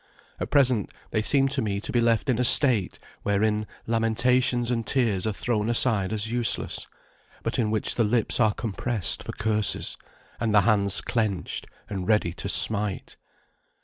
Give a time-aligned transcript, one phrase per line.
[0.39, 4.83] At present they seem to me to be left in a state, wherein lamentations and
[4.83, 6.87] tears are thrown aside as useless,
[7.43, 9.97] but in which the lips are compressed for curses,
[10.39, 13.15] and the hands clenched and ready to smite.